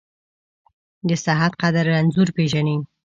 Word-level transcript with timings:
د 1.07 1.09
صحت 1.25 1.51
قدر 1.61 1.85
رنځور 1.93 2.29
پېژني. 2.35 2.77